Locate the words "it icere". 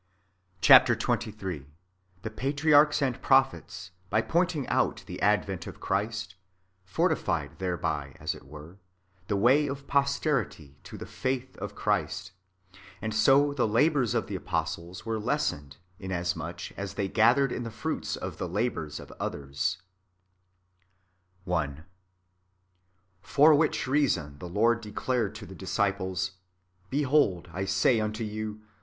8.33-8.77